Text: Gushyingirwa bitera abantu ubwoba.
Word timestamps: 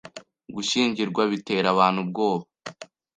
Gushyingirwa 0.55 1.21
bitera 1.31 1.67
abantu 1.73 1.99
ubwoba. 2.05 2.45